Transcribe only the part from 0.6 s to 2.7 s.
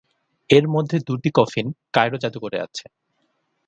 মধ্যে দুইটি coffin Cairo জাদুঘরে